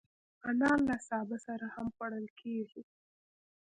انار 0.49 0.79
له 0.89 0.95
سابه 1.07 1.37
سره 1.45 1.65
هم 1.73 1.87
خوړل 1.95 2.27
کېږي. 2.39 2.81